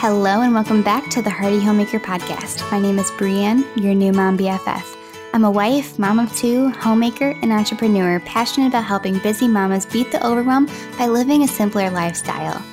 Hello, 0.00 0.40
and 0.40 0.54
welcome 0.54 0.82
back 0.82 1.10
to 1.10 1.20
the 1.20 1.28
Hearty 1.28 1.60
Homemaker 1.60 2.00
Podcast. 2.00 2.62
My 2.72 2.80
name 2.80 2.98
is 2.98 3.10
Brienne, 3.18 3.66
your 3.76 3.92
new 3.92 4.14
mom 4.14 4.38
BFF. 4.38 4.96
I'm 5.34 5.44
a 5.44 5.50
wife, 5.50 5.98
mom 5.98 6.18
of 6.18 6.34
two, 6.34 6.70
homemaker, 6.70 7.36
and 7.42 7.52
entrepreneur 7.52 8.18
passionate 8.20 8.68
about 8.68 8.84
helping 8.84 9.18
busy 9.18 9.46
mamas 9.46 9.84
beat 9.84 10.10
the 10.10 10.26
overwhelm 10.26 10.70
by 10.96 11.06
living 11.06 11.42
a 11.42 11.46
simpler 11.46 11.90
lifestyle. 11.90 12.64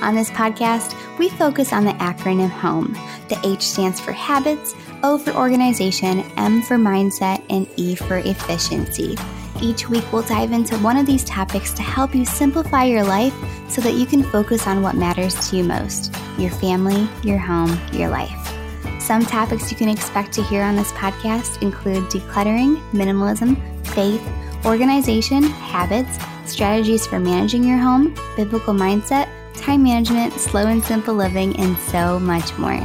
On 0.00 0.14
this 0.14 0.30
podcast, 0.30 0.94
we 1.18 1.28
focus 1.28 1.72
on 1.72 1.84
the 1.84 1.90
acronym 1.94 2.50
HOME. 2.50 2.92
The 3.28 3.40
H 3.42 3.62
stands 3.62 3.98
for 3.98 4.12
habits, 4.12 4.76
O 5.02 5.18
for 5.18 5.34
organization, 5.34 6.20
M 6.36 6.62
for 6.62 6.76
mindset, 6.76 7.42
and 7.50 7.66
E 7.74 7.96
for 7.96 8.18
efficiency. 8.18 9.18
Each 9.60 9.88
week, 9.88 10.04
we'll 10.12 10.22
dive 10.22 10.52
into 10.52 10.78
one 10.78 10.96
of 10.96 11.06
these 11.06 11.24
topics 11.24 11.72
to 11.72 11.82
help 11.82 12.14
you 12.14 12.24
simplify 12.24 12.84
your 12.84 13.02
life 13.02 13.34
so 13.68 13.80
that 13.80 13.94
you 13.94 14.06
can 14.06 14.22
focus 14.22 14.68
on 14.68 14.82
what 14.82 14.94
matters 14.94 15.50
to 15.50 15.56
you 15.56 15.64
most 15.64 16.15
your 16.38 16.50
family, 16.50 17.08
your 17.22 17.38
home, 17.38 17.78
your 17.92 18.08
life. 18.08 18.52
Some 19.00 19.24
topics 19.24 19.70
you 19.70 19.76
can 19.76 19.88
expect 19.88 20.32
to 20.32 20.42
hear 20.42 20.62
on 20.62 20.74
this 20.74 20.92
podcast 20.92 21.62
include 21.62 22.04
decluttering, 22.04 22.80
minimalism, 22.90 23.56
faith, 23.86 24.22
organization, 24.64 25.44
habits, 25.44 26.18
strategies 26.44 27.06
for 27.06 27.20
managing 27.20 27.64
your 27.64 27.78
home, 27.78 28.14
biblical 28.36 28.74
mindset, 28.74 29.28
time 29.54 29.82
management, 29.82 30.32
slow 30.34 30.66
and 30.66 30.82
simple 30.84 31.14
living, 31.14 31.56
and 31.58 31.76
so 31.78 32.18
much 32.18 32.56
more. 32.58 32.80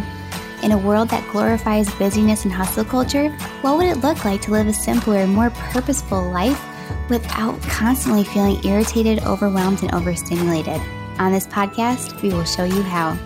In 0.64 0.74
a 0.74 0.78
world 0.78 1.10
that 1.10 1.28
glorifies 1.32 1.92
busyness 1.96 2.46
and 2.46 2.54
hustle 2.54 2.86
culture, 2.86 3.30
what 3.62 3.78
would 3.78 3.88
it 3.88 3.98
look 4.02 4.24
like 4.24 4.42
to 4.44 4.52
live 4.52 4.68
a 4.68 4.74
simpler, 4.74 5.26
more 5.26 5.50
purposeful 5.50 6.30
life 6.30 6.64
without 7.10 7.60
constantly 7.64 8.24
feeling 8.24 8.64
irritated, 8.64 9.24
overwhelmed, 9.24 9.82
and 9.82 9.94
overstimulated? 9.94 10.80
On 11.18 11.32
this 11.32 11.48
podcast, 11.48 12.22
we 12.22 12.30
will 12.30 12.46
show 12.46 12.64
you 12.64 12.84
how. 12.84 13.18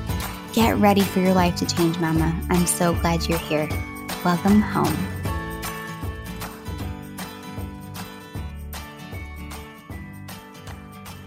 Get 0.55 0.77
ready 0.77 1.01
for 1.01 1.19
your 1.19 1.33
life 1.33 1.57
to 1.57 1.65
change, 1.65 1.99
Mama. 1.99 2.33
I'm 2.49 2.65
so 2.65 2.93
glad 2.93 3.27
you're 3.27 3.37
here. 3.37 3.67
Welcome 4.23 4.61
home. 4.61 4.95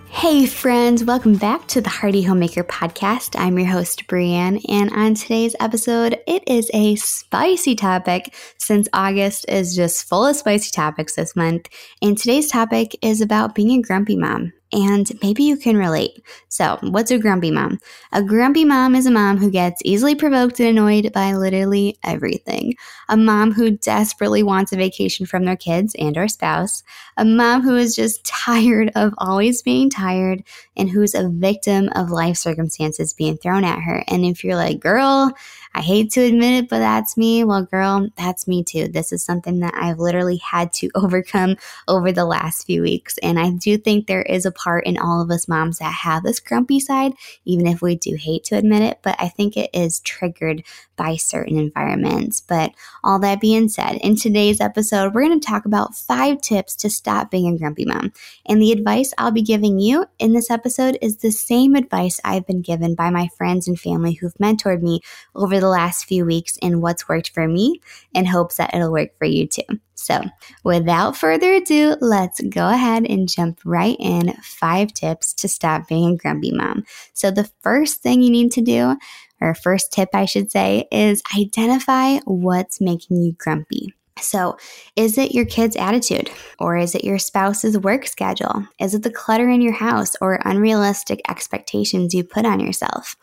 Hey, 0.09 0.47
friends, 0.47 1.05
welcome 1.05 1.37
back 1.37 1.67
to 1.69 1.83
the 1.83 1.91
Hearty 1.91 2.23
Homemaker 2.23 2.65
podcast. 2.65 3.39
I'm 3.39 3.59
your 3.59 3.69
host, 3.69 4.07
Brienne, 4.07 4.63
and 4.67 4.91
on 4.95 5.13
today's 5.13 5.55
episode, 5.61 6.19
it 6.27 6.43
is 6.47 6.71
a 6.73 6.97
spicy 6.97 7.75
topic 7.75 8.35
since 8.57 8.89
August 8.95 9.45
is 9.47 9.77
just 9.77 10.09
full 10.09 10.25
of 10.25 10.37
spicy 10.37 10.71
topics 10.71 11.17
this 11.17 11.37
month. 11.37 11.69
And 12.01 12.17
today's 12.17 12.51
topic 12.51 12.97
is 13.03 13.21
about 13.21 13.55
being 13.55 13.79
a 13.79 13.83
grumpy 13.83 14.17
mom 14.17 14.55
and 14.73 15.11
maybe 15.23 15.45
you 15.45 15.57
can 15.57 15.77
relate. 15.77 16.23
So, 16.49 16.79
what's 16.83 17.11
a 17.11 17.19
grumpy 17.19 17.51
mom? 17.51 17.79
A 18.13 18.23
grumpy 18.23 18.65
mom 18.65 18.95
is 18.95 19.07
a 19.07 19.11
mom 19.11 19.39
who 19.39 19.51
gets 19.51 19.81
easily 19.85 20.15
provoked 20.15 20.61
and 20.61 20.69
annoyed 20.69 21.13
by 21.13 21.35
literally 21.35 21.99
everything. 22.05 22.75
A 23.09 23.17
mom 23.17 23.53
who 23.53 23.71
desperately 23.71 24.43
wants 24.43 24.73
a 24.73 24.77
vacation 24.77 25.27
from 25.27 25.45
their 25.45 25.57
kids 25.57 25.95
and 25.99 26.17
or 26.17 26.29
spouse. 26.29 26.83
A 27.17 27.25
mom 27.25 27.63
who 27.63 27.77
is 27.77 27.97
just 27.97 28.25
tired 28.27 28.91
of 28.95 29.15
always 29.19 29.63
being 29.63 29.89
tired 29.91 30.43
and 30.77 30.91
who's 30.91 31.15
a 31.15 31.29
victim 31.29 31.89
of 31.95 32.11
life 32.11 32.37
circumstances 32.37 33.15
being 33.15 33.39
thrown 33.39 33.65
at 33.65 33.81
her. 33.81 34.05
And 34.07 34.25
if 34.25 34.45
you're 34.45 34.57
like, 34.57 34.81
"Girl, 34.81 35.35
I 35.75 35.81
hate 35.81 36.11
to 36.13 36.21
admit 36.23 36.65
it, 36.65 36.69
but 36.69 36.81
that's 36.81 37.17
me. 37.17 37.45
Well, 37.45 37.63
girl, 37.63 38.09
that's 38.17 38.49
me 38.49 38.65
too. 38.65 38.89
This 38.89 39.13
is 39.13 39.23
something 39.23 39.61
that 39.61 39.75
I've 39.77 39.99
literally 39.99 40.39
had 40.39 40.73
to 40.75 40.91
overcome 40.95 41.57
over 41.87 42.11
the 42.11 42.25
last 42.25 42.67
few 42.67 42.83
weeks. 42.83 43.17
And 43.19 43.39
I 43.39 43.51
do 43.51 43.79
think 43.79 44.07
there 44.07 44.23
is 44.23 44.45
a 44.45 44.51
part 44.59 44.87
in 44.87 44.99
all 44.99 45.23
of 45.23 45.31
us 45.31 45.49
moms 45.49 45.79
that 45.79 45.93
have 45.93 46.23
this 46.23 46.41
grumpy 46.41 46.81
side, 46.81 47.13
even 47.45 47.67
if 47.67 47.81
we 47.81 47.97
do 47.97 48.17
hate 48.17 48.45
to 48.45 48.57
admit 48.57 48.83
it. 48.83 48.99
But 49.03 49.17
I 49.19 49.29
think 49.29 49.57
it 49.57 49.71
is 49.73 50.01
triggered 50.01 50.65
by 50.97 51.17
certain 51.17 51.59
environments. 51.59 52.41
But 52.41 52.73
all 53.03 53.19
that 53.21 53.41
being 53.41 53.69
said, 53.69 53.97
in 54.03 54.17
today's 54.17 54.61
episode, 54.61 55.15
we're 55.15 55.27
going 55.27 55.41
to 55.41 55.47
talk 55.47 55.65
about 55.65 55.95
five 55.95 56.41
tips 56.41 56.75
to 56.77 56.91
stop 56.91 57.31
being 57.31 57.47
a 57.55 57.59
grumpy 57.59 57.85
mom. 57.85 58.13
And 58.47 58.61
the 58.61 58.73
advice 58.73 59.15
I'll 59.17 59.31
be 59.31 59.43
giving 59.43 59.79
you 59.79 60.07
in 60.19 60.33
this 60.33 60.51
episode 60.51 60.99
is 61.01 61.19
the 61.19 61.31
same 61.31 61.75
advice 61.75 62.21
I've 62.25 62.47
been 62.47 62.63
given 62.63 62.95
by 62.95 63.11
my 63.11 63.29
friends 63.39 63.69
and 63.69 63.79
family 63.79 64.15
who've 64.15 64.35
mentored 64.35 64.83
me 64.83 65.01
over 65.35 65.61
the 65.61 65.69
last 65.69 66.05
few 66.05 66.27
weeks 66.27 66.59
in 66.61 66.81
what's 66.81 67.09
worked 67.09 67.31
for 67.31 67.47
me 67.47 67.81
in 68.13 68.27
hopes 68.27 68.57
that 68.57 68.75
it'll 68.75 68.93
work 68.93 69.17
for 69.19 69.25
you 69.25 69.47
too. 69.47 69.63
So, 69.95 70.23
without 70.63 71.17
further 71.17 71.53
ado, 71.55 71.97
let's 72.01 72.41
go 72.41 72.69
ahead 72.69 73.05
and 73.09 73.29
jump 73.29 73.61
right 73.65 73.97
in 73.99 74.33
five 74.49 74.93
tips 74.93 75.33
to 75.35 75.49
stop 75.49 75.87
being 75.89 76.15
a 76.15 76.17
grumpy 76.17 76.53
mom. 76.53 76.85
So, 77.13 77.31
the 77.31 77.51
first 77.61 78.03
thing 78.03 78.23
you 78.23 78.31
need 78.31 78.53
to 78.53 78.61
do 78.61 78.97
or 79.41 79.55
first 79.55 79.93
tip, 79.93 80.09
I 80.15 80.25
should 80.25 80.51
say, 80.51 80.89
is 80.91 81.23
identify 81.37 82.19
what's 82.25 82.81
making 82.81 83.23
you 83.23 83.35
grumpy. 83.39 83.95
So, 84.21 84.57
is 84.97 85.17
it 85.17 85.33
your 85.33 85.45
kid's 85.45 85.77
attitude? 85.77 86.31
Or 86.59 86.77
is 86.77 86.95
it 86.95 87.05
your 87.05 87.19
spouse's 87.19 87.79
work 87.79 88.07
schedule? 88.07 88.67
Is 88.81 88.95
it 88.95 89.03
the 89.03 89.13
clutter 89.13 89.49
in 89.49 89.61
your 89.61 89.75
house 89.75 90.17
or 90.21 90.41
unrealistic 90.45 91.21
expectations 91.29 92.15
you 92.15 92.25
put 92.25 92.45
on 92.45 92.61
yourself? 92.61 93.17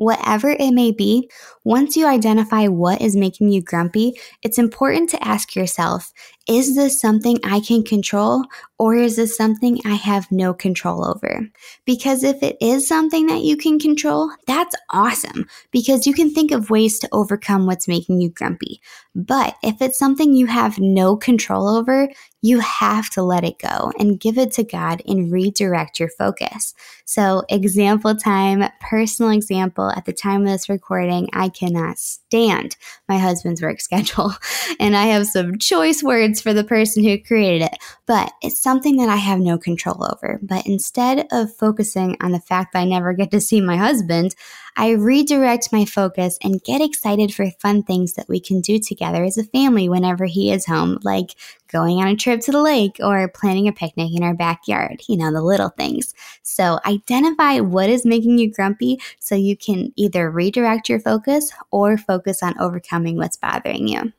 Whatever 0.00 0.48
it 0.48 0.72
may 0.72 0.92
be, 0.92 1.28
once 1.62 1.94
you 1.94 2.06
identify 2.06 2.68
what 2.68 3.02
is 3.02 3.14
making 3.14 3.50
you 3.50 3.60
grumpy, 3.60 4.14
it's 4.42 4.56
important 4.56 5.10
to 5.10 5.22
ask 5.22 5.54
yourself 5.54 6.10
is 6.48 6.74
this 6.74 6.98
something 6.98 7.38
I 7.44 7.60
can 7.60 7.84
control 7.84 8.44
or 8.78 8.94
is 8.94 9.16
this 9.16 9.36
something 9.36 9.78
I 9.84 9.96
have 9.96 10.32
no 10.32 10.54
control 10.54 11.04
over? 11.04 11.46
Because 11.84 12.24
if 12.24 12.42
it 12.42 12.56
is 12.62 12.88
something 12.88 13.26
that 13.26 13.42
you 13.42 13.58
can 13.58 13.78
control, 13.78 14.30
that's 14.46 14.74
awesome 14.88 15.46
because 15.70 16.06
you 16.06 16.14
can 16.14 16.32
think 16.32 16.50
of 16.50 16.70
ways 16.70 16.98
to 17.00 17.08
overcome 17.12 17.66
what's 17.66 17.86
making 17.86 18.22
you 18.22 18.30
grumpy. 18.30 18.80
But 19.14 19.54
if 19.62 19.82
it's 19.82 19.98
something 19.98 20.32
you 20.32 20.46
have 20.46 20.78
no 20.78 21.14
control 21.14 21.68
over, 21.68 22.08
you 22.42 22.60
have 22.60 23.10
to 23.10 23.22
let 23.22 23.44
it 23.44 23.58
go 23.58 23.92
and 23.98 24.18
give 24.18 24.38
it 24.38 24.52
to 24.52 24.64
God 24.64 25.02
and 25.06 25.30
redirect 25.30 26.00
your 26.00 26.08
focus. 26.08 26.74
So, 27.04 27.42
example 27.48 28.14
time, 28.14 28.64
personal 28.80 29.32
example, 29.32 29.90
at 29.90 30.04
the 30.04 30.12
time 30.12 30.42
of 30.42 30.48
this 30.48 30.68
recording, 30.68 31.28
I 31.32 31.48
cannot 31.48 31.98
stand 31.98 32.76
my 33.08 33.18
husband's 33.18 33.60
work 33.60 33.80
schedule. 33.80 34.32
And 34.78 34.96
I 34.96 35.06
have 35.06 35.26
some 35.26 35.58
choice 35.58 36.02
words 36.02 36.40
for 36.40 36.54
the 36.54 36.64
person 36.64 37.04
who 37.04 37.18
created 37.18 37.62
it, 37.62 37.78
but 38.06 38.32
it's 38.42 38.60
something 38.60 38.96
that 38.96 39.08
I 39.08 39.16
have 39.16 39.40
no 39.40 39.58
control 39.58 40.04
over. 40.04 40.38
But 40.42 40.66
instead 40.66 41.26
of 41.32 41.54
focusing 41.54 42.16
on 42.20 42.32
the 42.32 42.40
fact 42.40 42.72
that 42.72 42.80
I 42.80 42.84
never 42.84 43.12
get 43.12 43.30
to 43.32 43.40
see 43.40 43.60
my 43.60 43.76
husband, 43.76 44.34
I 44.76 44.90
redirect 44.90 45.72
my 45.72 45.84
focus 45.84 46.38
and 46.42 46.62
get 46.62 46.80
excited 46.80 47.34
for 47.34 47.50
fun 47.60 47.82
things 47.82 48.14
that 48.14 48.28
we 48.28 48.40
can 48.40 48.60
do 48.60 48.78
together 48.78 49.24
as 49.24 49.36
a 49.36 49.44
family 49.44 49.88
whenever 49.88 50.26
he 50.26 50.52
is 50.52 50.66
home, 50.66 50.98
like 51.02 51.34
going 51.68 51.98
on 51.98 52.08
a 52.08 52.16
trip 52.16 52.29
to 52.36 52.52
the 52.52 52.62
lake 52.62 52.96
or 53.00 53.28
planning 53.28 53.68
a 53.68 53.72
picnic 53.72 54.10
in 54.14 54.22
our 54.22 54.34
backyard, 54.34 55.02
you 55.08 55.16
know, 55.16 55.32
the 55.32 55.42
little 55.42 55.70
things. 55.70 56.14
So 56.42 56.78
identify 56.86 57.60
what 57.60 57.88
is 57.88 58.04
making 58.04 58.38
you 58.38 58.52
grumpy 58.52 59.00
so 59.18 59.34
you 59.34 59.56
can 59.56 59.92
either 59.96 60.30
redirect 60.30 60.88
your 60.88 61.00
focus 61.00 61.52
or 61.70 61.96
focus 61.96 62.42
on 62.42 62.58
overcoming 62.58 63.16
what's 63.16 63.36
bothering 63.36 63.88
you. 63.88 64.12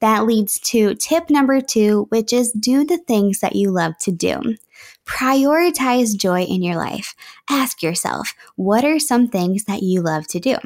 That 0.00 0.26
leads 0.26 0.60
to 0.60 0.94
tip 0.94 1.30
number 1.30 1.60
two, 1.60 2.06
which 2.10 2.32
is 2.32 2.52
do 2.52 2.84
the 2.84 2.98
things 2.98 3.40
that 3.40 3.56
you 3.56 3.70
love 3.70 3.98
to 3.98 4.12
do. 4.12 4.56
Prioritize 5.04 6.16
joy 6.16 6.42
in 6.42 6.62
your 6.62 6.76
life. 6.76 7.14
Ask 7.50 7.82
yourself, 7.82 8.34
what 8.56 8.84
are 8.84 8.98
some 8.98 9.28
things 9.28 9.64
that 9.64 9.82
you 9.82 10.02
love 10.02 10.26
to 10.28 10.40
do? 10.40 10.56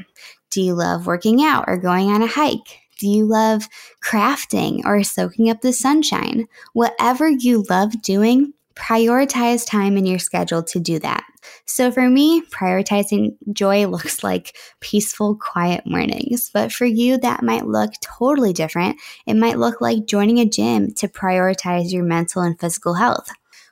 Do 0.50 0.60
you 0.60 0.74
love 0.74 1.06
working 1.06 1.42
out 1.42 1.64
or 1.66 1.78
going 1.78 2.10
on 2.10 2.22
a 2.22 2.26
hike? 2.26 2.81
Do 3.02 3.08
you 3.08 3.24
love 3.24 3.68
crafting 4.00 4.82
or 4.84 5.02
soaking 5.02 5.50
up 5.50 5.60
the 5.60 5.72
sunshine? 5.72 6.46
Whatever 6.72 7.28
you 7.28 7.64
love 7.68 8.00
doing, 8.00 8.52
prioritize 8.76 9.66
time 9.66 9.96
in 9.96 10.06
your 10.06 10.20
schedule 10.20 10.62
to 10.62 10.78
do 10.78 11.00
that. 11.00 11.24
So 11.66 11.90
for 11.90 12.08
me, 12.08 12.42
prioritizing 12.42 13.34
joy 13.52 13.86
looks 13.88 14.22
like 14.22 14.56
peaceful, 14.78 15.34
quiet 15.34 15.84
mornings. 15.84 16.48
But 16.54 16.70
for 16.70 16.84
you, 16.84 17.18
that 17.18 17.42
might 17.42 17.66
look 17.66 17.90
totally 18.00 18.52
different. 18.52 19.00
It 19.26 19.34
might 19.34 19.58
look 19.58 19.80
like 19.80 20.06
joining 20.06 20.38
a 20.38 20.48
gym 20.48 20.94
to 20.94 21.08
prioritize 21.08 21.90
your 21.90 22.04
mental 22.04 22.42
and 22.42 22.56
physical 22.60 22.94
health. 22.94 23.28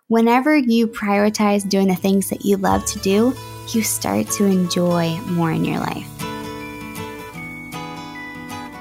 Whenever 0.09 0.57
you 0.57 0.89
prioritize 0.89 1.69
doing 1.69 1.87
the 1.87 1.95
things 1.95 2.31
that 2.31 2.45
you 2.45 2.57
love 2.57 2.85
to 2.87 2.99
do, 2.99 3.33
you 3.69 3.85
start 3.85 4.27
to 4.31 4.45
enjoy 4.45 5.17
more 5.29 5.53
in 5.53 5.65
your 5.65 5.79
life. 5.79 6.20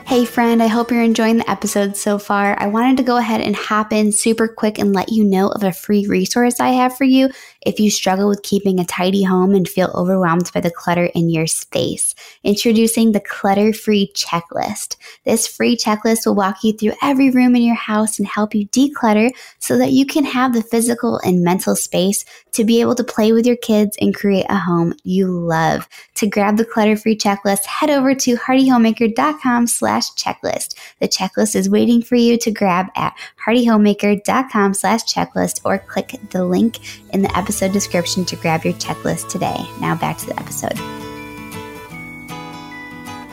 Hey, 0.10 0.26
friend, 0.26 0.64
I 0.64 0.66
hope 0.66 0.90
you're 0.90 1.04
enjoying 1.04 1.38
the 1.38 1.48
episode 1.48 1.96
so 1.96 2.18
far. 2.18 2.60
I 2.60 2.66
wanted 2.66 2.98
to 2.98 3.04
go 3.04 3.18
ahead 3.18 3.42
and 3.42 3.56
hop 3.56 3.94
in 3.94 4.12
super 4.12 4.48
quick 4.48 4.80
and 4.80 4.92
let 4.92 5.12
you 5.12 5.24
know 5.24 5.50
of 5.50 5.64
a 5.64 5.72
free 5.72 6.08
resource 6.08 6.60
I 6.60 6.70
have 6.70 6.98
for 6.98 7.04
you 7.04 7.30
If 7.66 7.78
you 7.78 7.92
struggle 7.92 8.30
with 8.30 8.42
keeping 8.42 8.80
a 8.80 8.86
tidy 8.86 9.24
home 9.24 9.54
and 9.54 9.68
feel 9.68 9.92
overwhelmed 9.94 10.50
by 10.54 10.62
the 10.62 10.72
clutter 10.72 11.06
in 11.14 11.30
your 11.30 11.46
space, 11.46 12.16
introducing 12.42 13.12
the 13.12 13.20
Clutter 13.20 13.74
Free 13.74 14.14
Checklist. 14.16 14.96
This 15.26 15.46
free 15.46 15.76
checklist 15.76 16.26
will 16.26 16.36
walk 16.36 16.64
you 16.64 16.72
through 16.72 16.94
every 17.02 17.30
room 17.30 17.58
in 17.58 17.62
your 17.64 17.76
house 17.76 18.18
and 18.18 18.26
help 18.26 18.56
you 18.56 18.66
declutter 18.68 19.32
so 19.60 19.78
that 19.78 19.92
you 19.92 20.06
can 20.06 20.24
have 20.24 20.54
the 20.54 20.64
physical 20.64 21.18
and 21.18 21.44
mental 21.44 21.76
space 21.76 22.24
to 22.54 22.64
be 22.64 22.80
able 22.80 22.96
to 22.96 23.04
play 23.04 23.34
with 23.34 23.46
your 23.46 23.58
kids 23.58 23.98
and 24.00 24.16
create 24.16 24.46
a 24.48 24.58
home 24.58 24.94
you 25.04 25.28
love. 25.28 25.90
To 26.16 26.28
grab 26.28 26.56
the 26.56 26.66
Clutter 26.66 26.96
Free 26.96 27.18
Checklist, 27.18 27.66
head 27.66 27.90
over 27.90 28.16
to 28.16 28.38
heartyhomemaker.com 28.38 29.68
slash 29.68 30.12
checklist. 30.12 30.76
The 31.00 31.10
checklist 31.10 31.58
is 31.58 31.70
waiting 31.70 32.02
for 32.02 32.16
you 32.16 32.38
to 32.38 32.52
grab 32.52 32.88
at 32.96 33.14
heartyhomemaker.com 33.46 34.74
slash 34.76 35.04
checklist 35.04 35.60
or 35.66 35.78
click 35.78 36.16
the 36.30 36.46
link 36.46 36.80
in 37.14 37.22
the 37.22 37.38
episode 37.38 37.49
description 37.72 38.26
to 38.26 38.36
grab 38.36 38.64
your 38.64 38.74
checklist 38.76 39.30
today. 39.30 39.58
Now 39.80 39.96
back 39.96 40.18
to 40.20 40.26
the 40.28 40.40
episode. 40.40 40.78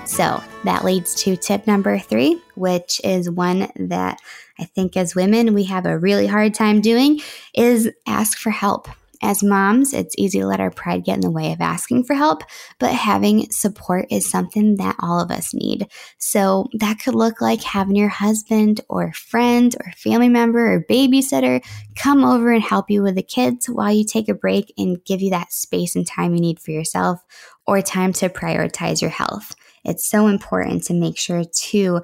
So 0.08 0.42
that 0.64 0.84
leads 0.84 1.14
to 1.22 1.36
tip 1.36 1.66
number 1.66 1.98
three, 1.98 2.40
which 2.54 3.00
is 3.04 3.30
one 3.30 3.70
that 3.76 4.18
I 4.58 4.64
think 4.64 4.96
as 4.96 5.14
women 5.14 5.52
we 5.52 5.64
have 5.64 5.84
a 5.84 5.98
really 5.98 6.26
hard 6.26 6.54
time 6.54 6.80
doing 6.80 7.20
is 7.54 7.90
ask 8.06 8.38
for 8.38 8.50
help. 8.50 8.88
As 9.22 9.42
moms, 9.42 9.92
it's 9.92 10.14
easy 10.18 10.40
to 10.40 10.46
let 10.46 10.60
our 10.60 10.70
pride 10.70 11.04
get 11.04 11.14
in 11.16 11.20
the 11.20 11.30
way 11.30 11.52
of 11.52 11.60
asking 11.60 12.04
for 12.04 12.14
help, 12.14 12.42
but 12.78 12.92
having 12.92 13.50
support 13.50 14.06
is 14.10 14.30
something 14.30 14.76
that 14.76 14.96
all 15.00 15.20
of 15.20 15.30
us 15.30 15.54
need. 15.54 15.88
So 16.18 16.68
that 16.74 16.98
could 16.98 17.14
look 17.14 17.40
like 17.40 17.62
having 17.62 17.96
your 17.96 18.08
husband 18.08 18.80
or 18.88 19.12
friend 19.12 19.74
or 19.80 19.92
family 19.92 20.28
member 20.28 20.74
or 20.74 20.84
babysitter 20.88 21.64
come 21.96 22.24
over 22.24 22.52
and 22.52 22.62
help 22.62 22.90
you 22.90 23.02
with 23.02 23.14
the 23.14 23.22
kids 23.22 23.68
while 23.68 23.92
you 23.92 24.04
take 24.04 24.28
a 24.28 24.34
break 24.34 24.72
and 24.76 25.04
give 25.04 25.22
you 25.22 25.30
that 25.30 25.52
space 25.52 25.96
and 25.96 26.06
time 26.06 26.34
you 26.34 26.40
need 26.40 26.60
for 26.60 26.70
yourself 26.70 27.24
or 27.66 27.80
time 27.82 28.12
to 28.14 28.28
prioritize 28.28 29.00
your 29.00 29.10
health. 29.10 29.54
It's 29.84 30.06
so 30.06 30.26
important 30.26 30.84
to 30.84 30.94
make 30.94 31.16
sure 31.16 31.44
to 31.44 32.02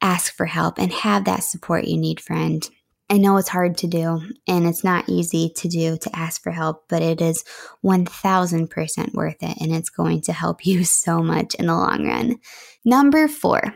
ask 0.00 0.34
for 0.34 0.46
help 0.46 0.78
and 0.78 0.92
have 0.92 1.24
that 1.24 1.42
support 1.42 1.84
you 1.84 1.96
need, 1.96 2.20
friend. 2.20 2.68
I 3.10 3.18
know 3.18 3.36
it's 3.36 3.48
hard 3.48 3.76
to 3.78 3.86
do 3.86 4.22
and 4.48 4.66
it's 4.66 4.82
not 4.82 5.08
easy 5.08 5.52
to 5.56 5.68
do 5.68 5.96
to 5.98 6.16
ask 6.16 6.42
for 6.42 6.50
help, 6.50 6.84
but 6.88 7.02
it 7.02 7.20
is 7.20 7.44
1000% 7.84 9.14
worth 9.14 9.42
it 9.42 9.56
and 9.60 9.74
it's 9.74 9.90
going 9.90 10.22
to 10.22 10.32
help 10.32 10.64
you 10.66 10.84
so 10.84 11.22
much 11.22 11.54
in 11.56 11.66
the 11.66 11.74
long 11.74 12.06
run. 12.06 12.38
Number 12.84 13.28
four, 13.28 13.74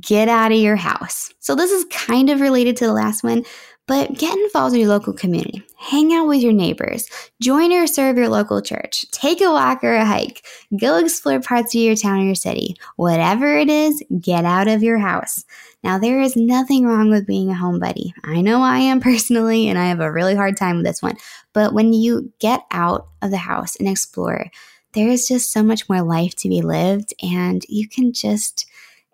get 0.00 0.28
out 0.28 0.52
of 0.52 0.58
your 0.58 0.76
house. 0.76 1.32
So, 1.40 1.54
this 1.54 1.70
is 1.70 1.84
kind 1.90 2.30
of 2.30 2.40
related 2.40 2.76
to 2.78 2.86
the 2.86 2.92
last 2.92 3.24
one, 3.24 3.44
but 3.86 4.14
get 4.14 4.36
involved 4.36 4.74
in 4.74 4.80
your 4.80 4.88
local 4.88 5.12
community. 5.12 5.62
Hang 5.76 6.12
out 6.14 6.28
with 6.28 6.40
your 6.40 6.52
neighbors. 6.52 7.08
Join 7.40 7.72
or 7.72 7.86
serve 7.86 8.16
your 8.16 8.28
local 8.28 8.62
church. 8.62 9.04
Take 9.10 9.40
a 9.40 9.50
walk 9.50 9.82
or 9.82 9.94
a 9.94 10.04
hike. 10.04 10.46
Go 10.78 10.98
explore 10.98 11.40
parts 11.40 11.74
of 11.74 11.80
your 11.80 11.96
town 11.96 12.20
or 12.20 12.24
your 12.24 12.34
city. 12.34 12.76
Whatever 12.96 13.58
it 13.58 13.68
is, 13.68 14.02
get 14.20 14.44
out 14.44 14.68
of 14.68 14.82
your 14.82 14.98
house. 14.98 15.44
Now, 15.82 15.98
there 15.98 16.20
is 16.20 16.36
nothing 16.36 16.86
wrong 16.86 17.10
with 17.10 17.26
being 17.26 17.50
a 17.50 17.54
homebody. 17.54 18.12
I 18.22 18.40
know 18.40 18.62
I 18.62 18.78
am 18.78 19.00
personally, 19.02 19.68
and 19.68 19.78
I 19.78 19.86
have 19.86 20.00
a 20.00 20.12
really 20.12 20.36
hard 20.36 20.56
time 20.56 20.76
with 20.76 20.86
this 20.86 21.02
one. 21.02 21.16
But 21.52 21.74
when 21.74 21.92
you 21.92 22.32
get 22.38 22.60
out 22.70 23.08
of 23.20 23.30
the 23.30 23.36
house 23.36 23.74
and 23.76 23.88
explore, 23.88 24.50
there 24.92 25.08
is 25.08 25.26
just 25.26 25.52
so 25.52 25.62
much 25.62 25.88
more 25.88 26.02
life 26.02 26.34
to 26.36 26.48
be 26.48 26.62
lived, 26.62 27.14
and 27.22 27.64
you 27.68 27.88
can 27.88 28.12
just 28.12 28.66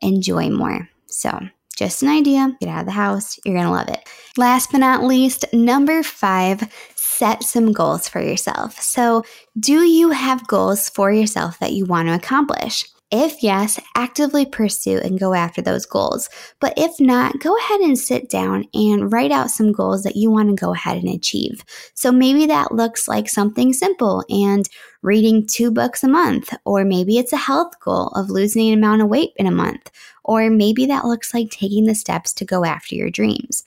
enjoy 0.02 0.50
more. 0.50 0.88
So, 1.06 1.48
just 1.78 2.02
an 2.02 2.08
idea. 2.08 2.56
Get 2.60 2.68
out 2.68 2.80
of 2.80 2.86
the 2.86 2.92
house. 2.92 3.38
You're 3.44 3.54
going 3.54 3.66
to 3.66 3.72
love 3.72 3.88
it. 3.88 4.08
Last 4.36 4.72
but 4.72 4.78
not 4.78 5.04
least, 5.04 5.44
number 5.52 6.02
five, 6.02 6.68
set 6.96 7.42
some 7.42 7.72
goals 7.72 8.08
for 8.08 8.20
yourself. 8.20 8.80
So, 8.80 9.24
do 9.58 9.82
you 9.82 10.10
have 10.10 10.46
goals 10.46 10.88
for 10.88 11.12
yourself 11.12 11.58
that 11.60 11.72
you 11.72 11.84
want 11.84 12.08
to 12.08 12.14
accomplish? 12.14 12.84
If 13.10 13.42
yes, 13.42 13.80
actively 13.96 14.44
pursue 14.44 14.98
and 14.98 15.18
go 15.18 15.32
after 15.32 15.62
those 15.62 15.86
goals. 15.86 16.28
But 16.60 16.74
if 16.76 17.00
not, 17.00 17.40
go 17.40 17.56
ahead 17.56 17.80
and 17.80 17.98
sit 17.98 18.28
down 18.28 18.66
and 18.74 19.10
write 19.10 19.32
out 19.32 19.50
some 19.50 19.72
goals 19.72 20.02
that 20.02 20.16
you 20.16 20.30
want 20.30 20.50
to 20.50 20.54
go 20.54 20.74
ahead 20.74 20.98
and 20.98 21.08
achieve. 21.08 21.64
So 21.94 22.12
maybe 22.12 22.44
that 22.46 22.72
looks 22.72 23.08
like 23.08 23.30
something 23.30 23.72
simple 23.72 24.24
and 24.28 24.68
reading 25.00 25.46
two 25.46 25.70
books 25.70 26.04
a 26.04 26.08
month, 26.08 26.52
or 26.66 26.84
maybe 26.84 27.16
it's 27.16 27.32
a 27.32 27.38
health 27.38 27.80
goal 27.80 28.08
of 28.08 28.28
losing 28.28 28.68
an 28.68 28.78
amount 28.78 29.00
of 29.00 29.08
weight 29.08 29.30
in 29.36 29.46
a 29.46 29.50
month, 29.50 29.90
or 30.22 30.50
maybe 30.50 30.84
that 30.84 31.06
looks 31.06 31.32
like 31.32 31.48
taking 31.50 31.86
the 31.86 31.94
steps 31.94 32.34
to 32.34 32.44
go 32.44 32.66
after 32.66 32.94
your 32.94 33.08
dreams 33.08 33.64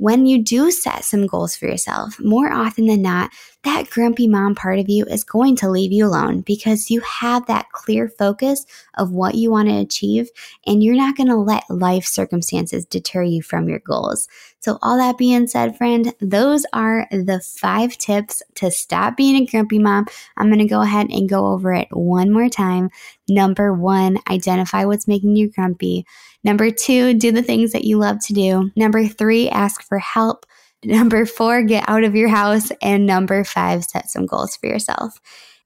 when 0.00 0.24
you 0.24 0.42
do 0.42 0.70
set 0.70 1.04
some 1.04 1.26
goals 1.26 1.54
for 1.54 1.66
yourself, 1.66 2.18
more 2.18 2.50
often 2.50 2.86
than 2.86 3.02
not, 3.02 3.30
that 3.64 3.90
grumpy 3.90 4.26
mom 4.26 4.54
part 4.54 4.78
of 4.78 4.88
you 4.88 5.04
is 5.04 5.22
going 5.22 5.54
to 5.56 5.68
leave 5.68 5.92
you 5.92 6.06
alone 6.06 6.40
because 6.40 6.90
you 6.90 7.02
have 7.02 7.44
that 7.46 7.70
clear 7.72 8.08
focus 8.08 8.64
of 8.96 9.12
what 9.12 9.34
you 9.34 9.50
want 9.50 9.68
to 9.68 9.76
achieve 9.76 10.30
and 10.66 10.82
you're 10.82 10.96
not 10.96 11.18
going 11.18 11.28
to 11.28 11.36
let 11.36 11.64
life 11.68 12.06
circumstances 12.06 12.86
deter 12.86 13.22
you 13.22 13.42
from 13.42 13.68
your 13.68 13.80
goals. 13.80 14.26
So, 14.60 14.78
all 14.82 14.98
that 14.98 15.16
being 15.16 15.46
said, 15.46 15.76
friend, 15.76 16.14
those 16.20 16.66
are 16.72 17.06
the 17.10 17.40
five 17.40 17.96
tips 17.96 18.42
to 18.56 18.70
stop 18.70 19.16
being 19.16 19.36
a 19.36 19.46
grumpy 19.46 19.78
mom. 19.78 20.06
I'm 20.36 20.48
going 20.48 20.58
to 20.58 20.66
go 20.66 20.82
ahead 20.82 21.08
and 21.10 21.28
go 21.28 21.46
over 21.46 21.72
it 21.72 21.88
one 21.90 22.30
more 22.30 22.50
time. 22.50 22.90
Number 23.28 23.72
one, 23.72 24.18
identify 24.30 24.84
what's 24.84 25.08
making 25.08 25.36
you 25.36 25.50
grumpy. 25.50 26.04
Number 26.44 26.70
two, 26.70 27.14
do 27.14 27.32
the 27.32 27.42
things 27.42 27.72
that 27.72 27.84
you 27.84 27.98
love 27.98 28.18
to 28.26 28.34
do. 28.34 28.70
Number 28.76 29.06
three, 29.06 29.48
ask 29.48 29.82
for 29.82 29.98
help. 29.98 30.44
Number 30.84 31.26
four, 31.26 31.62
get 31.62 31.88
out 31.88 32.04
of 32.04 32.14
your 32.14 32.28
house. 32.28 32.70
And 32.82 33.06
number 33.06 33.44
five, 33.44 33.84
set 33.84 34.10
some 34.10 34.26
goals 34.26 34.56
for 34.56 34.66
yourself. 34.66 35.20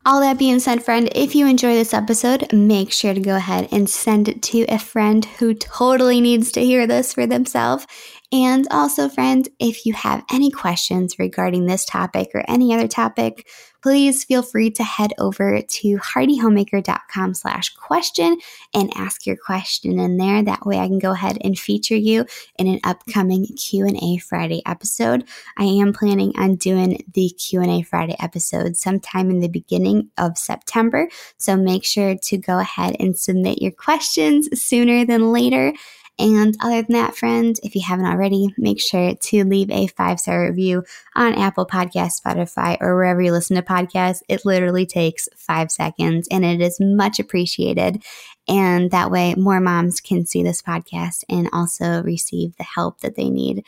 All 0.07 0.21
that 0.21 0.39
being 0.39 0.59
said, 0.59 0.85
friend, 0.85 1.09
if 1.15 1.35
you 1.35 1.47
enjoy 1.47 1.73
this 1.73 1.95
episode, 1.95 2.53
make 2.53 2.93
sure 2.93 3.15
to 3.15 3.21
go 3.21 3.37
ahead 3.37 3.69
and 3.73 3.89
send 3.89 4.29
it 4.29 4.43
to 4.43 4.65
a 4.65 4.79
friend 4.79 5.25
who 5.25 5.55
totally 5.55 6.21
needs 6.21 6.53
to 6.53 6.61
hear 6.61 6.87
this 6.87 7.15
for 7.15 7.27
themselves. 7.27 7.87
And 8.35 8.67
also, 8.73 9.09
friend, 9.09 9.49
if 9.61 9.87
you 9.87 9.93
have 9.93 10.25
any 10.29 10.51
questions 10.51 11.21
regarding 11.21 11.67
this 11.67 11.85
topic 11.85 12.33
or 12.35 12.45
any 12.49 12.75
other 12.75 12.89
topic, 12.89 13.47
please 13.81 14.25
feel 14.25 14.43
free 14.43 14.71
to 14.73 14.83
head 14.83 15.13
over 15.21 15.63
to 15.63 15.99
heartyhomemaker.com 15.99 17.35
slash 17.35 17.69
question 17.75 18.37
and 18.75 18.91
ask 18.97 19.25
your 19.25 19.37
question 19.37 20.01
in 20.01 20.17
there. 20.17 20.43
That 20.43 20.67
way 20.67 20.81
I 20.81 20.89
can 20.89 20.99
go 20.99 21.13
ahead 21.13 21.39
and 21.43 21.57
feature 21.57 21.95
you 21.95 22.27
in 22.59 22.67
an 22.67 22.81
upcoming 22.83 23.47
Q&A 23.57 24.19
Friday 24.19 24.63
episode. 24.67 25.29
I 25.57 25.67
am 25.67 25.93
planning 25.93 26.33
on 26.37 26.57
doing 26.57 27.05
the 27.15 27.29
Q&A 27.29 27.83
Friday 27.83 28.17
episode 28.19 28.77
sometime 28.77 29.31
in 29.31 29.39
the 29.39 29.49
beginning 29.49 30.11
of 30.19 30.39
September. 30.39 31.09
So 31.39 31.57
make 31.57 31.85
sure 31.85 32.17
to 32.17 32.37
go 32.37 32.59
ahead 32.59 32.97
and 32.99 33.17
submit 33.17 33.63
your 33.63 33.71
questions 33.71 34.61
sooner 34.61 35.05
than 35.05 35.31
later. 35.31 35.73
And 36.19 36.57
other 36.61 36.83
than 36.83 36.93
that, 36.93 37.17
friends, 37.17 37.59
if 37.65 37.75
you 37.75 37.83
haven't 37.83 38.07
already, 38.07 38.55
make 38.57 38.81
sure 38.81 39.15
to 39.15 39.45
leave 39.45 39.71
a 39.71 39.89
five 39.89 40.21
star 40.21 40.47
review 40.47 40.85
on 41.17 41.35
Apple 41.35 41.67
Podcast, 41.67 42.23
Spotify, 42.23 42.77
or 42.81 42.95
wherever 42.95 43.21
you 43.21 43.33
listen 43.33 43.57
to 43.57 43.63
podcasts. 43.63 44.21
It 44.29 44.45
literally 44.45 44.87
takes 44.87 45.29
five 45.37 45.73
seconds 45.73 46.29
and 46.31 46.45
it 46.45 46.61
is 46.61 46.79
much 46.81 47.19
appreciated. 47.19 48.05
And 48.47 48.91
that 48.91 49.11
way, 49.11 49.35
more 49.35 49.61
moms 49.61 50.01
can 50.01 50.27
see 50.27 50.43
this 50.43 50.63
podcast 50.63 51.25
and 51.29 51.49
also 51.53 52.03
receive 52.03 52.57
the 52.57 52.65
help 52.65 53.01
that 53.01 53.17
they 53.17 53.31
need. 53.31 53.65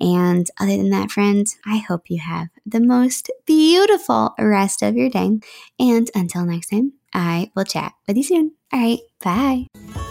And 0.00 0.48
other 0.60 0.76
than 0.76 0.90
that, 0.90 1.10
friends, 1.10 1.56
I 1.66 1.78
hope 1.78 2.08
you 2.08 2.20
have 2.20 2.48
the 2.64 2.80
most 2.80 3.30
beautiful 3.46 4.34
rest 4.38 4.82
of 4.82 4.94
your 4.94 5.10
day. 5.10 5.40
And 5.78 6.10
until 6.14 6.44
next 6.44 6.68
time, 6.68 6.92
I 7.12 7.50
will 7.56 7.64
chat 7.64 7.94
with 8.06 8.16
you 8.16 8.22
soon. 8.22 8.52
All 8.72 8.80
right, 8.80 9.00
bye. 9.24 10.07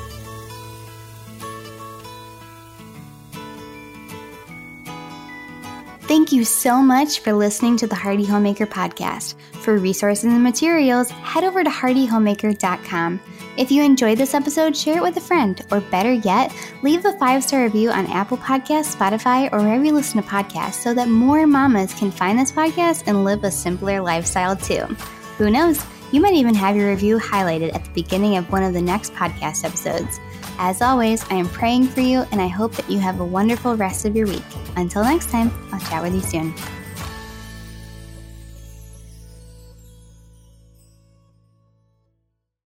Thank 6.07 6.31
you 6.31 6.45
so 6.45 6.81
much 6.81 7.19
for 7.19 7.33
listening 7.33 7.75
to 7.77 7.85
the 7.85 7.93
Hearty 7.93 8.23
Homemaker 8.23 8.65
podcast. 8.65 9.35
For 9.55 9.77
resources 9.77 10.23
and 10.23 10.41
materials, 10.41 11.09
head 11.09 11.43
over 11.43 11.65
to 11.65 11.69
heartyhomemaker.com. 11.69 13.19
If 13.57 13.71
you 13.71 13.83
enjoyed 13.83 14.17
this 14.17 14.33
episode, 14.33 14.77
share 14.77 14.99
it 14.99 15.03
with 15.03 15.17
a 15.17 15.21
friend, 15.21 15.61
or 15.69 15.81
better 15.81 16.13
yet, 16.13 16.55
leave 16.81 17.03
a 17.03 17.11
five 17.17 17.43
star 17.43 17.63
review 17.63 17.89
on 17.89 18.07
Apple 18.07 18.37
Podcasts, 18.37 18.95
Spotify, 18.95 19.51
or 19.51 19.59
wherever 19.59 19.83
you 19.83 19.91
listen 19.91 20.21
to 20.21 20.29
podcasts 20.29 20.75
so 20.75 20.93
that 20.93 21.09
more 21.09 21.45
mamas 21.45 21.93
can 21.93 22.09
find 22.09 22.39
this 22.39 22.53
podcast 22.53 23.03
and 23.07 23.25
live 23.25 23.43
a 23.43 23.51
simpler 23.51 23.99
lifestyle 23.99 24.55
too. 24.55 24.85
Who 25.37 25.51
knows? 25.51 25.85
You 26.13 26.21
might 26.21 26.35
even 26.35 26.55
have 26.55 26.77
your 26.77 26.89
review 26.89 27.19
highlighted 27.19 27.75
at 27.75 27.83
the 27.83 27.91
beginning 27.91 28.37
of 28.37 28.49
one 28.49 28.63
of 28.63 28.73
the 28.73 28.81
next 28.81 29.13
podcast 29.13 29.65
episodes. 29.65 30.21
As 30.59 30.81
always, 30.81 31.23
I 31.29 31.35
am 31.35 31.47
praying 31.47 31.87
for 31.87 32.01
you 32.01 32.25
and 32.31 32.41
I 32.41 32.47
hope 32.47 32.73
that 32.73 32.89
you 32.89 32.99
have 32.99 33.19
a 33.19 33.25
wonderful 33.25 33.75
rest 33.75 34.05
of 34.05 34.15
your 34.15 34.27
week. 34.27 34.43
Until 34.75 35.03
next 35.03 35.29
time, 35.29 35.51
I'll 35.71 35.79
chat 35.79 36.01
with 36.01 36.15
you 36.15 36.21
soon. 36.21 36.76